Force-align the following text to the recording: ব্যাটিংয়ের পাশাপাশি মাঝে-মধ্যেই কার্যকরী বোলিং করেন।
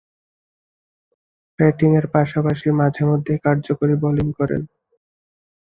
ব্যাটিংয়ের 1.59 2.05
পাশাপাশি 2.13 2.67
মাঝে-মধ্যেই 2.79 3.39
কার্যকরী 3.45 3.95
বোলিং 4.01 4.27
করেন। 4.39 4.61